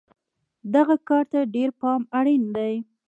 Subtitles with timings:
[0.73, 2.73] دغه کار ته ډېر پام اړین دی.